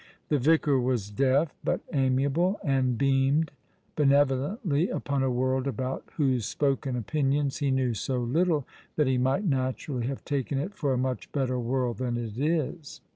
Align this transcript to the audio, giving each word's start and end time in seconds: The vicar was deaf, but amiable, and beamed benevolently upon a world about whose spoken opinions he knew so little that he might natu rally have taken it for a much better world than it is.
The 0.29 0.39
vicar 0.39 0.79
was 0.79 1.11
deaf, 1.11 1.53
but 1.63 1.81
amiable, 1.93 2.59
and 2.63 2.97
beamed 2.97 3.51
benevolently 3.95 4.89
upon 4.89 5.21
a 5.21 5.29
world 5.29 5.67
about 5.67 6.05
whose 6.15 6.47
spoken 6.47 6.95
opinions 6.95 7.57
he 7.57 7.69
knew 7.69 7.93
so 7.93 8.17
little 8.17 8.65
that 8.95 9.05
he 9.05 9.19
might 9.19 9.47
natu 9.47 9.89
rally 9.89 10.07
have 10.07 10.25
taken 10.25 10.57
it 10.57 10.73
for 10.73 10.91
a 10.91 10.97
much 10.97 11.31
better 11.31 11.59
world 11.59 11.99
than 11.99 12.17
it 12.17 12.35
is. 12.39 12.99